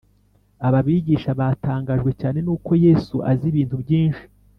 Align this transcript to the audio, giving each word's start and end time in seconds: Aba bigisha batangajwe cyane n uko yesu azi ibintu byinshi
Aba 0.67 0.79
bigisha 0.87 1.29
batangajwe 1.39 2.11
cyane 2.21 2.39
n 2.45 2.47
uko 2.55 2.71
yesu 2.85 3.15
azi 3.31 3.45
ibintu 3.51 3.75
byinshi 3.83 4.23